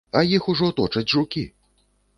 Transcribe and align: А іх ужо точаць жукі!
А 0.19 0.21
іх 0.37 0.47
ужо 0.53 0.71
точаць 0.79 1.07
жукі! 1.15 1.47